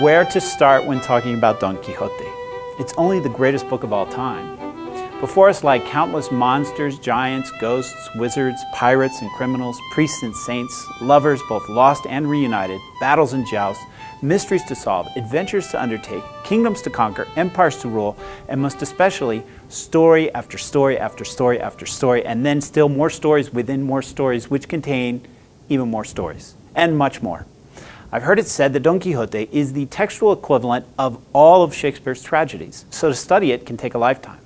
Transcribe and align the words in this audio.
Where 0.00 0.24
to 0.26 0.40
start 0.40 0.84
when 0.86 1.00
talking 1.00 1.34
about 1.34 1.58
Don 1.58 1.76
Quixote? 1.78 2.24
It's 2.78 2.94
only 2.96 3.18
the 3.18 3.28
greatest 3.28 3.68
book 3.68 3.82
of 3.82 3.92
all 3.92 4.06
time. 4.06 4.56
Before 5.18 5.48
us 5.48 5.64
lie 5.64 5.80
countless 5.80 6.30
monsters, 6.30 7.00
giants, 7.00 7.50
ghosts, 7.60 8.08
wizards, 8.14 8.62
pirates 8.72 9.20
and 9.22 9.30
criminals, 9.32 9.76
priests 9.90 10.22
and 10.22 10.36
saints, 10.36 10.86
lovers 11.00 11.40
both 11.48 11.68
lost 11.68 12.06
and 12.06 12.30
reunited, 12.30 12.80
battles 13.00 13.32
and 13.32 13.44
jousts, 13.48 13.82
mysteries 14.22 14.62
to 14.66 14.76
solve, 14.76 15.08
adventures 15.16 15.66
to 15.70 15.82
undertake, 15.82 16.22
kingdoms 16.44 16.80
to 16.82 16.90
conquer, 16.90 17.26
empires 17.34 17.78
to 17.78 17.88
rule, 17.88 18.16
and 18.48 18.62
most 18.62 18.80
especially, 18.82 19.42
story 19.68 20.32
after 20.32 20.58
story 20.58 20.96
after 20.96 21.24
story 21.24 21.60
after 21.60 21.86
story, 21.86 22.24
and 22.24 22.46
then 22.46 22.60
still 22.60 22.88
more 22.88 23.10
stories 23.10 23.52
within 23.52 23.82
more 23.82 24.02
stories, 24.02 24.48
which 24.48 24.68
contain 24.68 25.26
even 25.68 25.88
more 25.88 26.04
stories, 26.04 26.54
and 26.76 26.96
much 26.96 27.20
more. 27.20 27.46
I've 28.10 28.22
heard 28.22 28.38
it 28.38 28.46
said 28.46 28.72
that 28.72 28.80
Don 28.80 29.00
Quixote 29.00 29.50
is 29.52 29.74
the 29.74 29.84
textual 29.86 30.32
equivalent 30.32 30.86
of 30.98 31.20
all 31.34 31.62
of 31.62 31.74
Shakespeare's 31.74 32.22
tragedies, 32.22 32.86
so 32.88 33.10
to 33.10 33.14
study 33.14 33.52
it 33.52 33.66
can 33.66 33.76
take 33.76 33.92
a 33.92 33.98
lifetime. 33.98 34.38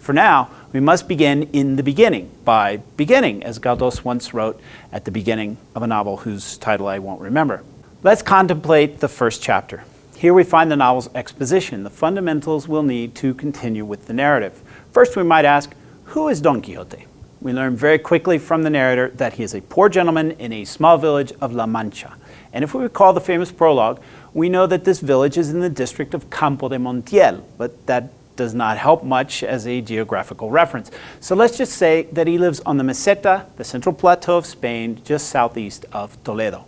For 0.00 0.12
now, 0.12 0.50
we 0.72 0.80
must 0.80 1.06
begin 1.06 1.44
in 1.52 1.76
the 1.76 1.84
beginning, 1.84 2.32
by 2.44 2.78
beginning, 2.96 3.44
as 3.44 3.60
Galdós 3.60 4.02
once 4.02 4.34
wrote 4.34 4.60
at 4.90 5.04
the 5.04 5.12
beginning 5.12 5.56
of 5.76 5.82
a 5.82 5.86
novel 5.86 6.16
whose 6.16 6.58
title 6.58 6.88
I 6.88 6.98
won't 6.98 7.20
remember. 7.20 7.62
Let's 8.02 8.22
contemplate 8.22 8.98
the 8.98 9.08
first 9.08 9.40
chapter. 9.40 9.84
Here 10.16 10.34
we 10.34 10.42
find 10.42 10.68
the 10.68 10.76
novel's 10.76 11.08
exposition, 11.14 11.84
the 11.84 11.90
fundamentals 11.90 12.66
we'll 12.66 12.82
need 12.82 13.14
to 13.16 13.34
continue 13.34 13.84
with 13.84 14.06
the 14.06 14.14
narrative. 14.14 14.60
First, 14.90 15.14
we 15.14 15.22
might 15.22 15.44
ask, 15.44 15.72
who 16.06 16.28
is 16.28 16.40
Don 16.40 16.60
Quixote? 16.60 17.06
We 17.40 17.52
learn 17.52 17.76
very 17.76 18.00
quickly 18.00 18.38
from 18.38 18.64
the 18.64 18.70
narrator 18.70 19.10
that 19.10 19.34
he 19.34 19.44
is 19.44 19.54
a 19.54 19.60
poor 19.60 19.88
gentleman 19.88 20.32
in 20.32 20.52
a 20.52 20.64
small 20.64 20.98
village 20.98 21.32
of 21.40 21.52
La 21.52 21.66
Mancha. 21.66 22.16
And 22.56 22.64
if 22.64 22.72
we 22.72 22.82
recall 22.82 23.12
the 23.12 23.20
famous 23.20 23.52
prologue, 23.52 24.00
we 24.32 24.48
know 24.48 24.66
that 24.66 24.86
this 24.86 25.00
village 25.00 25.36
is 25.36 25.50
in 25.50 25.60
the 25.60 25.68
district 25.68 26.14
of 26.14 26.30
Campo 26.30 26.70
de 26.70 26.78
Montiel, 26.78 27.42
but 27.58 27.84
that 27.84 28.08
does 28.34 28.54
not 28.54 28.78
help 28.78 29.04
much 29.04 29.42
as 29.42 29.66
a 29.66 29.82
geographical 29.82 30.48
reference. 30.48 30.90
So 31.20 31.36
let's 31.36 31.58
just 31.58 31.74
say 31.74 32.04
that 32.12 32.26
he 32.26 32.38
lives 32.38 32.60
on 32.60 32.78
the 32.78 32.82
Meseta, 32.82 33.44
the 33.56 33.64
central 33.64 33.94
plateau 33.94 34.38
of 34.38 34.46
Spain, 34.46 35.02
just 35.04 35.28
southeast 35.28 35.84
of 35.92 36.16
Toledo. 36.24 36.64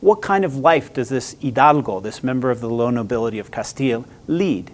What 0.00 0.22
kind 0.22 0.42
of 0.42 0.56
life 0.56 0.94
does 0.94 1.10
this 1.10 1.36
hidalgo, 1.38 2.00
this 2.00 2.24
member 2.24 2.50
of 2.50 2.62
the 2.62 2.70
low 2.70 2.88
nobility 2.88 3.38
of 3.38 3.50
Castile, 3.50 4.06
lead? 4.26 4.70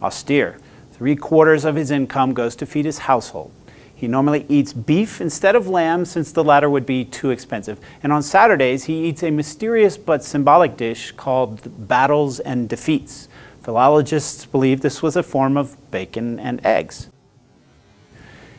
Austere. 0.00 0.58
Three 0.92 1.16
quarters 1.16 1.66
of 1.66 1.74
his 1.74 1.90
income 1.90 2.32
goes 2.32 2.56
to 2.56 2.64
feed 2.64 2.86
his 2.86 3.00
household. 3.00 3.52
He 3.98 4.06
normally 4.06 4.46
eats 4.48 4.72
beef 4.72 5.20
instead 5.20 5.56
of 5.56 5.66
lamb 5.66 6.04
since 6.04 6.30
the 6.30 6.44
latter 6.44 6.70
would 6.70 6.86
be 6.86 7.04
too 7.04 7.30
expensive. 7.30 7.80
And 8.00 8.12
on 8.12 8.22
Saturdays, 8.22 8.84
he 8.84 9.06
eats 9.06 9.24
a 9.24 9.32
mysterious 9.32 9.96
but 9.96 10.22
symbolic 10.22 10.76
dish 10.76 11.10
called 11.10 11.88
battles 11.88 12.38
and 12.38 12.68
defeats. 12.68 13.28
Philologists 13.60 14.46
believe 14.46 14.82
this 14.82 15.02
was 15.02 15.16
a 15.16 15.24
form 15.24 15.56
of 15.56 15.76
bacon 15.90 16.38
and 16.38 16.64
eggs. 16.64 17.08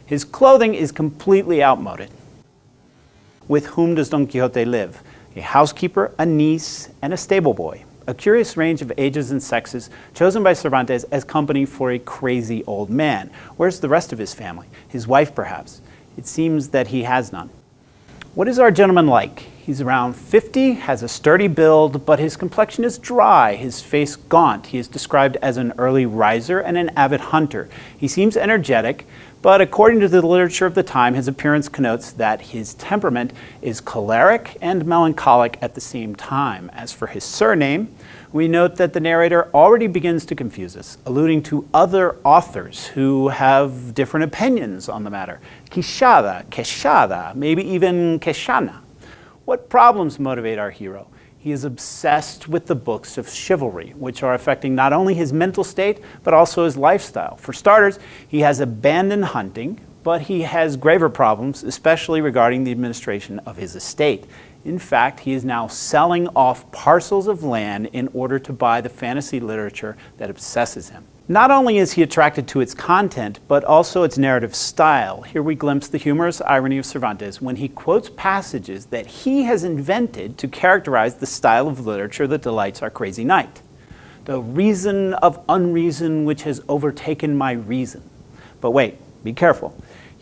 His 0.06 0.26
clothing 0.26 0.76
is 0.76 0.92
completely 0.92 1.64
outmoded. 1.64 2.12
With 3.48 3.67
whom 3.67 3.95
does 3.95 4.10
Don 4.10 4.28
Quixote 4.28 4.66
live? 4.66 5.02
A 5.38 5.42
housekeeper, 5.42 6.14
a 6.20 6.26
niece, 6.26 6.90
and 7.02 7.14
a 7.14 7.17
stable 7.17 7.54
boy 7.54 7.86
a 8.09 8.13
curious 8.15 8.57
range 8.57 8.81
of 8.81 8.91
ages 8.97 9.29
and 9.29 9.41
sexes 9.41 9.91
chosen 10.15 10.41
by 10.41 10.52
Cervantes 10.52 11.03
as 11.05 11.23
company 11.23 11.63
for 11.63 11.91
a 11.91 11.99
crazy 11.99 12.64
old 12.65 12.89
man. 12.89 13.30
Where's 13.55 13.80
the 13.81 13.87
rest 13.87 14.11
of 14.11 14.17
his 14.17 14.33
family? 14.33 14.65
His 14.87 15.08
wife, 15.08 15.36
perhaps? 15.36 15.80
It 16.17 16.25
seems 16.25 16.69
that 16.69 16.87
he 16.87 17.03
has 17.03 17.31
none. 17.31 17.52
What 18.33 18.48
is 18.48 18.58
our 18.58 18.71
gentleman 18.71 19.05
like? 19.05 19.45
He's 19.69 19.81
around 19.81 20.15
50, 20.15 20.73
has 20.73 21.03
a 21.03 21.07
sturdy 21.07 21.47
build, 21.47 22.03
but 22.03 22.17
his 22.17 22.35
complexion 22.35 22.83
is 22.83 22.97
dry, 22.97 23.53
his 23.53 23.81
face 23.81 24.15
gaunt. 24.15 24.65
He 24.65 24.80
is 24.80 24.87
described 24.87 25.37
as 25.43 25.57
an 25.57 25.73
early 25.77 26.07
riser 26.07 26.59
and 26.59 26.75
an 26.75 26.89
avid 26.97 27.19
hunter. 27.19 27.69
He 27.95 28.07
seems 28.07 28.35
energetic, 28.35 29.05
but 29.43 29.61
according 29.61 29.99
to 29.99 30.07
the 30.07 30.25
literature 30.25 30.65
of 30.65 30.73
the 30.73 30.81
time, 30.81 31.13
his 31.13 31.27
appearance 31.27 31.69
connotes 31.69 32.11
that 32.13 32.41
his 32.41 32.73
temperament 32.73 33.31
is 33.61 33.80
choleric 33.80 34.57
and 34.59 34.87
melancholic 34.87 35.59
at 35.61 35.75
the 35.75 35.81
same 35.81 36.15
time. 36.15 36.71
As 36.73 36.91
for 36.91 37.05
his 37.05 37.23
surname, 37.23 37.95
we 38.33 38.47
note 38.47 38.75
that 38.77 38.93
the 38.93 38.99
narrator 38.99 39.51
already 39.53 39.86
begins 39.86 40.25
to 40.25 40.36
confuse 40.36 40.75
us, 40.75 40.97
alluding 41.05 41.43
to 41.43 41.69
other 41.75 42.15
authors 42.23 42.87
who 42.87 43.27
have 43.27 43.93
different 43.93 44.23
opinions 44.23 44.89
on 44.89 45.03
the 45.03 45.11
matter. 45.11 45.39
Quixada, 45.69 46.43
Queixada, 46.45 47.36
maybe 47.36 47.61
even 47.61 48.19
Queixana. 48.19 48.80
What 49.49 49.67
problems 49.67 50.20
motivate 50.20 50.60
our 50.60 50.70
hero? 50.70 51.08
He 51.39 51.52
is 51.52 51.64
obsessed 51.64 52.48
with 52.48 52.67
the 52.67 52.76
books 52.76 53.17
of 53.17 53.27
chivalry, 53.27 53.95
which 53.98 54.21
are 54.21 54.36
affecting 54.36 54.76
not 54.76 54.93
only 54.93 55.15
his 55.15 55.33
mental 55.33 55.64
state, 55.64 56.02
but 56.23 56.36
also 56.36 56.65
his 56.65 56.77
lifestyle. 56.77 57.36
For 57.37 57.52
starters, 57.52 57.98
he 58.27 58.42
has 58.42 58.60
abandoned 58.60 59.26
hunting, 59.26 59.80
but 60.04 60.21
he 60.21 60.43
has 60.43 60.77
graver 60.77 61.10
problems, 61.10 61.64
especially 61.64 62.21
regarding 62.21 62.64
the 62.64 62.70
administration 62.70 63.39
of 63.39 63.58
his 63.58 63.76
estate. 63.76 64.26
In 64.65 64.77
fact, 64.77 65.21
he 65.21 65.33
is 65.33 65.43
now 65.43 65.66
selling 65.66 66.27
off 66.36 66.71
parcels 66.71 67.26
of 67.27 67.43
land 67.43 67.89
in 67.92 68.08
order 68.14 68.37
to 68.37 68.54
buy 68.54 68.81
the 68.81 68.89
fantasy 68.89 69.39
literature 69.39 69.98
that 70.17 70.30
obsesses 70.30 70.89
him. 70.89 71.05
Not 71.32 71.52
only 71.52 71.78
is 71.78 71.92
he 71.92 72.02
attracted 72.02 72.48
to 72.48 72.60
its 72.60 72.73
content, 72.73 73.40
but 73.48 73.64
also 73.64 74.02
its 74.02 74.17
narrative 74.17 74.56
style. 74.56 75.22
Here 75.22 75.44
we 75.44 75.54
glimpse 75.54 75.88
the 75.88 76.00
humorous 76.00 76.42
irony 76.42 76.80
of 76.80 76.88
Cervantes 76.88 77.40
when 77.40 77.58
he 77.58 77.67
quotes 77.67 78.10
passages 78.10 78.88
that 78.88 79.06
he 79.06 79.44
has 79.44 79.64
invented 79.64 80.40
to 80.40 80.48
characterize 80.48 81.17
the 81.17 81.28
style 81.28 81.67
of 81.67 81.86
literature 81.86 82.26
that 82.26 82.42
delights 82.42 82.82
our 82.82 82.90
crazy 82.90 83.23
knight. 83.23 83.62
The 84.26 84.42
reason 84.42 85.14
of 85.14 85.40
unreason 85.48 86.26
which 86.26 86.42
has 86.42 86.64
overtaken 86.67 87.38
my 87.38 87.52
reason. 87.52 88.02
But 88.60 88.72
wait, 88.72 88.98
be 89.23 89.32
careful. 89.32 89.80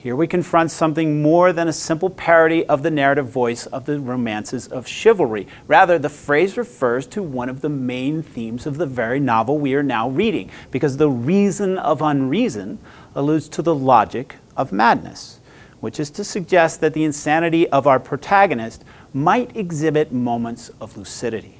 Here 0.07 0.15
we 0.15 0.25
confront 0.25 0.71
something 0.71 1.21
more 1.21 1.51
than 1.51 1.67
a 1.67 1.73
simple 1.73 2.09
parody 2.09 2.65
of 2.67 2.81
the 2.81 2.89
narrative 2.89 3.27
voice 3.27 3.65
of 3.65 3.83
the 3.83 3.99
romances 3.99 4.65
of 4.69 4.87
chivalry. 4.87 5.47
Rather, 5.67 5.99
the 5.99 6.07
phrase 6.07 6.55
refers 6.55 7.05
to 7.07 7.21
one 7.21 7.49
of 7.49 7.59
the 7.59 7.67
main 7.67 8.23
themes 8.23 8.65
of 8.65 8.77
the 8.77 8.85
very 8.85 9.19
novel 9.19 9.57
we 9.57 9.75
are 9.75 9.83
now 9.83 10.07
reading, 10.07 10.49
because 10.71 10.95
the 10.95 11.09
reason 11.09 11.77
of 11.79 12.01
unreason 12.01 12.79
alludes 13.15 13.49
to 13.49 13.61
the 13.61 13.75
logic 13.75 14.35
of 14.55 14.71
madness, 14.71 15.41
which 15.81 15.99
is 15.99 16.09
to 16.11 16.23
suggest 16.23 16.79
that 16.79 16.93
the 16.93 17.03
insanity 17.03 17.67
of 17.67 17.85
our 17.85 17.99
protagonist 17.99 18.85
might 19.13 19.57
exhibit 19.57 20.13
moments 20.13 20.71
of 20.79 20.95
lucidity. 20.95 21.59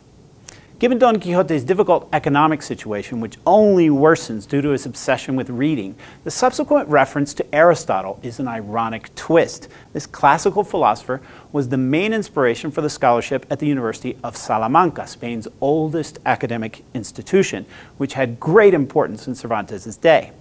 Given 0.80 1.00
Don 1.00 1.20
Quixote's 1.20 1.64
difficult 1.64 2.08
economic 2.14 2.62
situation, 2.62 3.20
which 3.20 3.40
only 3.48 3.90
worsens 3.90 4.48
due 4.48 4.62
to 4.62 4.70
his 4.70 4.86
obsession 4.86 5.36
with 5.36 5.50
reading, 5.50 5.96
the 6.24 6.30
subsequent 6.30 6.88
reference 6.88 7.34
to 7.34 7.56
Aristotle 7.56 8.20
is 8.22 8.40
an 8.40 8.48
ironic 8.48 9.14
twist. 9.16 9.70
This 9.94 10.06
classical 10.06 10.64
philosopher 10.64 11.20
was 11.52 11.70
the 11.70 11.78
main 11.78 12.14
inspiration 12.14 12.70
for 12.70 12.82
the 12.82 12.92
scholarship 12.92 13.48
at 13.50 13.58
the 13.58 13.66
University 13.66 14.20
of 14.24 14.38
Salamanca, 14.38 15.08
Spain's 15.08 15.48
oldest 15.62 16.20
academic 16.28 16.84
institution, 16.94 17.66
which 17.98 18.14
had 18.14 18.40
great 18.40 18.76
importance 18.76 19.28
in 19.28 19.34
Cervantes' 19.34 19.98
day. 19.98 20.32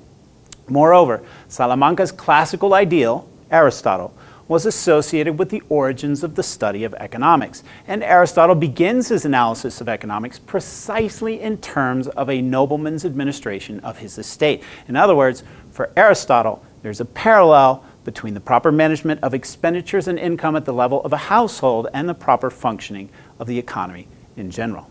Moreover, 0.68 1.22
Salamanca's 1.48 2.12
classical 2.12 2.74
ideal, 2.74 3.26
Aristotle, 3.50 4.12
was 4.48 4.66
associated 4.66 5.38
with 5.38 5.50
the 5.50 5.62
origins 5.68 6.22
of 6.22 6.34
the 6.34 6.42
study 6.42 6.84
of 6.84 6.94
economics. 6.94 7.62
And 7.86 8.02
Aristotle 8.02 8.54
begins 8.54 9.08
his 9.08 9.24
analysis 9.24 9.80
of 9.80 9.88
economics 9.88 10.38
precisely 10.38 11.40
in 11.40 11.58
terms 11.58 12.08
of 12.08 12.30
a 12.30 12.40
nobleman's 12.40 13.04
administration 13.04 13.80
of 13.80 13.98
his 13.98 14.18
estate. 14.18 14.62
In 14.88 14.96
other 14.96 15.14
words, 15.16 15.42
for 15.70 15.90
Aristotle, 15.96 16.64
there's 16.82 17.00
a 17.00 17.04
parallel 17.04 17.84
between 18.04 18.34
the 18.34 18.40
proper 18.40 18.70
management 18.70 19.20
of 19.22 19.34
expenditures 19.34 20.06
and 20.06 20.18
income 20.18 20.54
at 20.54 20.64
the 20.64 20.72
level 20.72 21.02
of 21.02 21.12
a 21.12 21.16
household 21.16 21.88
and 21.92 22.08
the 22.08 22.14
proper 22.14 22.50
functioning 22.50 23.08
of 23.40 23.48
the 23.48 23.58
economy 23.58 24.06
in 24.36 24.50
general. 24.50 24.88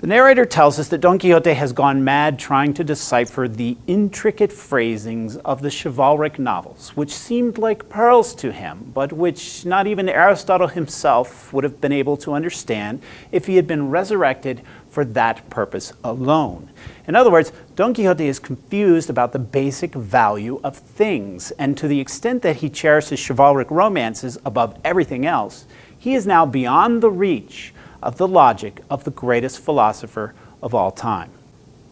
The 0.00 0.06
narrator 0.06 0.46
tells 0.46 0.78
us 0.78 0.88
that 0.88 1.02
Don 1.02 1.18
Quixote 1.18 1.52
has 1.52 1.74
gone 1.74 2.02
mad 2.02 2.38
trying 2.38 2.72
to 2.72 2.82
decipher 2.82 3.46
the 3.46 3.76
intricate 3.86 4.50
phrasings 4.50 5.36
of 5.36 5.60
the 5.60 5.68
chivalric 5.68 6.38
novels, 6.38 6.96
which 6.96 7.12
seemed 7.12 7.58
like 7.58 7.90
pearls 7.90 8.34
to 8.36 8.50
him, 8.50 8.92
but 8.94 9.12
which 9.12 9.66
not 9.66 9.86
even 9.86 10.08
Aristotle 10.08 10.68
himself 10.68 11.52
would 11.52 11.64
have 11.64 11.82
been 11.82 11.92
able 11.92 12.16
to 12.16 12.32
understand 12.32 13.02
if 13.30 13.46
he 13.46 13.56
had 13.56 13.66
been 13.66 13.90
resurrected 13.90 14.62
for 14.88 15.04
that 15.04 15.50
purpose 15.50 15.92
alone. 16.02 16.70
In 17.06 17.14
other 17.14 17.30
words, 17.30 17.52
Don 17.76 17.92
Quixote 17.92 18.26
is 18.26 18.38
confused 18.38 19.10
about 19.10 19.34
the 19.34 19.38
basic 19.38 19.92
value 19.92 20.62
of 20.64 20.78
things, 20.78 21.50
and 21.58 21.76
to 21.76 21.86
the 21.86 22.00
extent 22.00 22.40
that 22.40 22.56
he 22.56 22.70
cherishes 22.70 23.20
chivalric 23.20 23.70
romances 23.70 24.38
above 24.46 24.78
everything 24.82 25.26
else, 25.26 25.66
he 25.98 26.14
is 26.14 26.26
now 26.26 26.46
beyond 26.46 27.02
the 27.02 27.10
reach 27.10 27.74
of 28.02 28.16
the 28.16 28.28
logic 28.28 28.80
of 28.88 29.04
the 29.04 29.10
greatest 29.10 29.60
philosopher 29.60 30.34
of 30.62 30.74
all 30.74 30.90
time. 30.90 31.30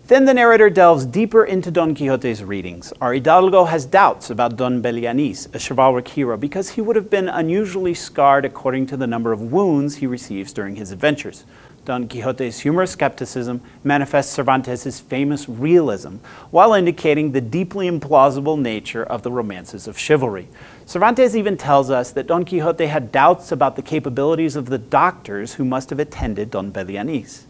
Then 0.08 0.24
the 0.24 0.32
narrator 0.32 0.70
delves 0.70 1.04
deeper 1.04 1.44
into 1.44 1.70
Don 1.70 1.94
Quixote's 1.94 2.40
readings. 2.40 2.94
Our 2.98 3.12
Hidalgo 3.12 3.66
has 3.66 3.84
doubts 3.84 4.30
about 4.30 4.56
Don 4.56 4.82
Belianis, 4.82 5.54
a 5.54 5.58
chivalric 5.58 6.08
hero, 6.08 6.38
because 6.38 6.70
he 6.70 6.80
would 6.80 6.96
have 6.96 7.10
been 7.10 7.28
unusually 7.28 7.92
scarred 7.92 8.46
according 8.46 8.86
to 8.86 8.96
the 8.96 9.06
number 9.06 9.32
of 9.32 9.52
wounds 9.52 9.96
he 9.96 10.06
receives 10.06 10.54
during 10.54 10.76
his 10.76 10.92
adventures. 10.92 11.44
Don 11.84 12.06
Quixote's 12.06 12.60
humorous 12.60 12.90
skepticism 12.90 13.60
manifests 13.82 14.32
Cervantes' 14.32 15.00
famous 15.00 15.48
realism, 15.48 16.16
while 16.50 16.74
indicating 16.74 17.32
the 17.32 17.40
deeply 17.40 17.88
implausible 17.90 18.58
nature 18.58 19.04
of 19.04 19.22
the 19.22 19.32
romances 19.32 19.88
of 19.88 19.98
chivalry. 19.98 20.48
Cervantes 20.84 21.34
even 21.34 21.56
tells 21.56 21.90
us 21.90 22.10
that 22.12 22.26
Don 22.26 22.44
Quixote 22.44 22.86
had 22.86 23.10
doubts 23.10 23.52
about 23.52 23.76
the 23.76 23.82
capabilities 23.82 24.56
of 24.56 24.66
the 24.66 24.78
doctors 24.78 25.54
who 25.54 25.64
must 25.64 25.90
have 25.90 25.98
attended 25.98 26.50
Don 26.50 26.72
Belianis. 26.72 27.44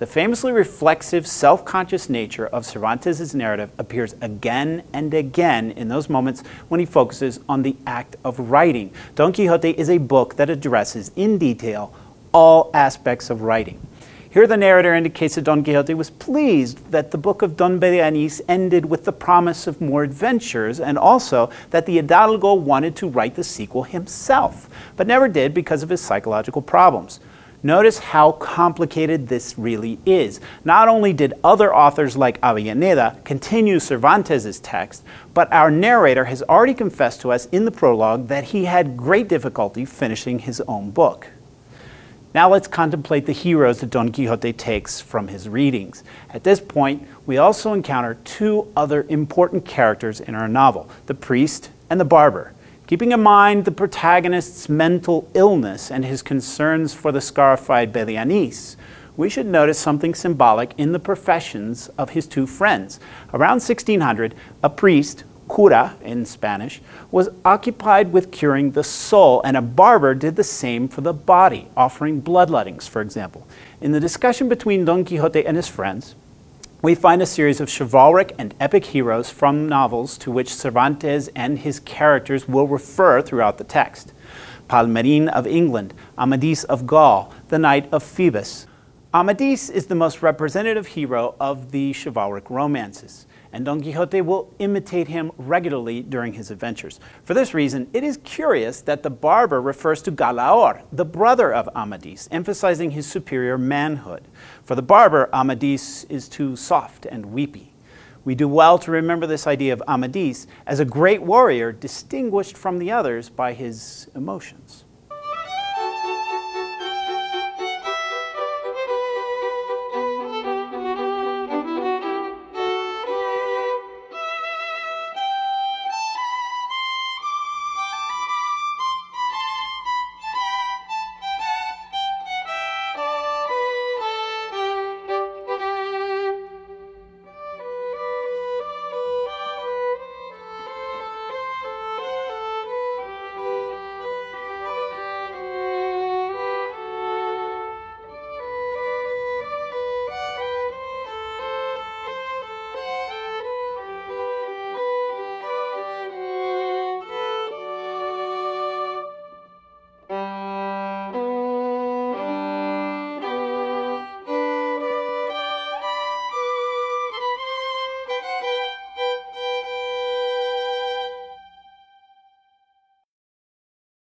The 0.00 0.06
famously 0.06 0.50
reflexive, 0.50 1.26
self 1.26 1.62
conscious 1.66 2.08
nature 2.08 2.46
of 2.46 2.64
Cervantes' 2.64 3.34
narrative 3.34 3.70
appears 3.76 4.14
again 4.22 4.82
and 4.94 5.12
again 5.12 5.72
in 5.72 5.88
those 5.88 6.08
moments 6.08 6.42
when 6.68 6.80
he 6.80 6.86
focuses 6.86 7.38
on 7.46 7.60
the 7.60 7.76
act 7.86 8.16
of 8.24 8.50
writing. 8.50 8.94
Don 9.14 9.30
Quixote 9.30 9.70
is 9.78 9.90
a 9.90 9.98
book 9.98 10.36
that 10.36 10.48
addresses 10.48 11.10
in 11.16 11.36
detail 11.36 11.92
all 12.32 12.70
aspects 12.74 13.30
of 13.30 13.42
writing. 13.42 13.80
Here, 14.32 14.46
the 14.46 14.56
narrator 14.56 14.94
indicates 14.94 15.34
that 15.34 15.42
Don 15.42 15.64
Quixote 15.64 15.92
was 15.94 16.10
pleased 16.10 16.88
that 16.92 17.10
the 17.10 17.18
book 17.18 17.42
of 17.42 17.56
Don 17.56 17.80
Belianis 17.80 18.40
ended 18.46 18.84
with 18.84 19.04
the 19.04 19.12
promise 19.12 19.66
of 19.66 19.80
more 19.80 20.04
adventures, 20.04 20.78
and 20.78 20.96
also 20.96 21.50
that 21.70 21.84
the 21.84 21.96
Hidalgo 21.96 22.54
wanted 22.54 22.94
to 22.96 23.08
write 23.08 23.34
the 23.34 23.42
sequel 23.42 23.82
himself, 23.82 24.68
but 24.96 25.08
never 25.08 25.26
did 25.26 25.52
because 25.52 25.82
of 25.82 25.88
his 25.88 26.00
psychological 26.00 26.62
problems. 26.62 27.18
Notice 27.64 27.98
how 27.98 28.30
complicated 28.32 29.26
this 29.26 29.58
really 29.58 29.98
is. 30.06 30.40
Not 30.64 30.86
only 30.86 31.12
did 31.12 31.34
other 31.42 31.74
authors 31.74 32.16
like 32.16 32.40
Avellaneda 32.40 33.24
continue 33.24 33.80
Cervantes' 33.80 34.60
text, 34.60 35.02
but 35.34 35.52
our 35.52 35.72
narrator 35.72 36.26
has 36.26 36.42
already 36.44 36.74
confessed 36.74 37.20
to 37.22 37.32
us 37.32 37.46
in 37.46 37.64
the 37.64 37.72
prologue 37.72 38.28
that 38.28 38.44
he 38.44 38.64
had 38.64 38.96
great 38.96 39.28
difficulty 39.28 39.84
finishing 39.84 40.38
his 40.38 40.60
own 40.68 40.92
book. 40.92 41.26
Now 42.32 42.48
let's 42.48 42.68
contemplate 42.68 43.26
the 43.26 43.32
heroes 43.32 43.80
that 43.80 43.90
Don 43.90 44.12
Quixote 44.12 44.52
takes 44.52 45.00
from 45.00 45.26
his 45.26 45.48
readings. 45.48 46.04
At 46.30 46.44
this 46.44 46.60
point, 46.60 47.08
we 47.26 47.38
also 47.38 47.72
encounter 47.72 48.18
two 48.22 48.72
other 48.76 49.04
important 49.08 49.64
characters 49.64 50.20
in 50.20 50.36
our 50.36 50.46
novel 50.46 50.88
the 51.06 51.14
priest 51.14 51.70
and 51.88 51.98
the 51.98 52.04
barber. 52.04 52.52
Keeping 52.86 53.10
in 53.10 53.20
mind 53.20 53.64
the 53.64 53.72
protagonist's 53.72 54.68
mental 54.68 55.28
illness 55.34 55.90
and 55.90 56.04
his 56.04 56.22
concerns 56.22 56.94
for 56.94 57.10
the 57.10 57.20
scarified 57.20 57.92
Belianis, 57.92 58.76
we 59.16 59.28
should 59.28 59.46
notice 59.46 59.78
something 59.78 60.14
symbolic 60.14 60.72
in 60.78 60.92
the 60.92 60.98
professions 61.00 61.88
of 61.98 62.10
his 62.10 62.28
two 62.28 62.46
friends. 62.46 63.00
Around 63.34 63.60
1600, 63.60 64.36
a 64.62 64.70
priest, 64.70 65.24
cura 65.54 65.96
in 66.02 66.24
Spanish, 66.24 66.80
was 67.10 67.28
occupied 67.44 68.12
with 68.12 68.30
curing 68.30 68.70
the 68.70 68.84
soul, 68.84 69.42
and 69.42 69.56
a 69.56 69.62
barber 69.62 70.14
did 70.14 70.36
the 70.36 70.44
same 70.44 70.88
for 70.88 71.00
the 71.00 71.12
body, 71.12 71.68
offering 71.76 72.22
bloodlettings, 72.22 72.88
for 72.88 73.02
example. 73.02 73.46
In 73.80 73.92
the 73.92 74.00
discussion 74.00 74.48
between 74.48 74.84
Don 74.84 75.04
Quixote 75.04 75.44
and 75.44 75.56
his 75.56 75.68
friends, 75.68 76.14
we 76.82 76.94
find 76.94 77.20
a 77.20 77.26
series 77.26 77.60
of 77.60 77.68
chivalric 77.68 78.34
and 78.38 78.54
epic 78.58 78.86
heroes 78.86 79.28
from 79.28 79.68
novels 79.68 80.16
to 80.18 80.30
which 80.30 80.54
Cervantes 80.54 81.28
and 81.36 81.58
his 81.58 81.80
characters 81.80 82.48
will 82.48 82.66
refer 82.66 83.20
throughout 83.20 83.58
the 83.58 83.64
text. 83.64 84.12
Palmerin 84.68 85.28
of 85.28 85.46
England, 85.46 85.92
Amadis 86.16 86.64
of 86.64 86.86
Gaul, 86.86 87.34
the 87.48 87.58
Knight 87.58 87.88
of 87.92 88.02
Phoebus. 88.02 88.66
Amadis 89.12 89.68
is 89.68 89.86
the 89.86 89.94
most 89.96 90.22
representative 90.22 90.86
hero 90.86 91.34
of 91.40 91.72
the 91.72 91.92
chivalric 91.92 92.48
romances 92.48 93.26
and 93.52 93.64
Don 93.64 93.80
Quixote 93.80 94.20
will 94.20 94.52
imitate 94.58 95.08
him 95.08 95.32
regularly 95.36 96.02
during 96.02 96.34
his 96.34 96.50
adventures. 96.50 97.00
For 97.24 97.34
this 97.34 97.54
reason, 97.54 97.88
it 97.92 98.04
is 98.04 98.18
curious 98.24 98.80
that 98.82 99.02
the 99.02 99.10
barber 99.10 99.60
refers 99.60 100.02
to 100.02 100.12
Galaor, 100.12 100.82
the 100.92 101.04
brother 101.04 101.52
of 101.52 101.68
Amadis, 101.74 102.28
emphasizing 102.30 102.92
his 102.92 103.06
superior 103.06 103.58
manhood. 103.58 104.28
For 104.62 104.74
the 104.74 104.82
barber, 104.82 105.28
Amadis 105.32 106.04
is 106.04 106.28
too 106.28 106.56
soft 106.56 107.06
and 107.06 107.26
weepy. 107.26 107.74
We 108.24 108.34
do 108.34 108.48
well 108.48 108.78
to 108.80 108.90
remember 108.90 109.26
this 109.26 109.46
idea 109.46 109.72
of 109.72 109.82
Amadis 109.88 110.46
as 110.66 110.78
a 110.78 110.84
great 110.84 111.22
warrior 111.22 111.72
distinguished 111.72 112.56
from 112.56 112.78
the 112.78 112.92
others 112.92 113.30
by 113.30 113.54
his 113.54 114.08
emotions. 114.14 114.84